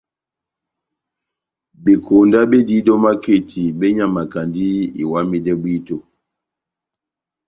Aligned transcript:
Bekonda 1.83 2.39
bediyidi 2.51 2.89
ó 2.95 2.97
maketi 3.03 3.63
benyamakandi 3.79 4.65
iwamidɛ 5.01 5.53
bwíto. 5.61 5.97